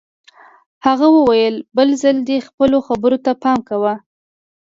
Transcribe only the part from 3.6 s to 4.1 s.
کوه